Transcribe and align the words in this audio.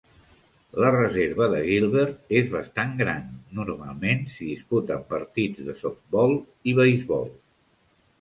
La 0.83 0.87
reserva 0.93 1.49
de 1.49 1.57
Gilbert 1.65 2.31
és 2.39 2.47
bastant 2.53 2.95
gran. 3.01 3.27
Normalment 3.59 4.23
s'hi 4.37 4.47
disputen 4.53 5.05
partits 5.13 5.61
de 5.69 5.77
softbol 5.83 6.35
i 6.73 6.75
beisbol. 6.81 7.29